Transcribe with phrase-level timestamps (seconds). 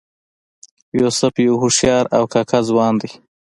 [0.99, 3.11] یوسف یو هوښیار او کاکه ځوان دی.